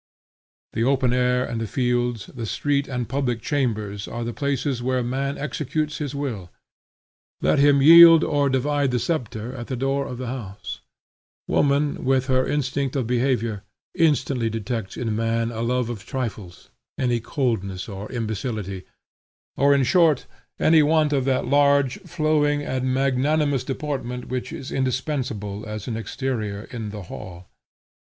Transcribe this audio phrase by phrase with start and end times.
[0.73, 5.03] The open air and the fields, the street and public chambers are the places where
[5.03, 6.49] Man executes his will;
[7.39, 10.79] let him yield or divide the sceptre at the door of the house.
[11.47, 13.61] Woman, with her instinct of behavior,
[13.93, 18.85] instantly detects in man a love of trifles, any coldness or imbecility,
[19.55, 20.25] or, in short,
[20.59, 26.63] any want of that large, flowing, and magnanimous deportment which is indispensable as an exterior
[26.71, 27.45] in the hall.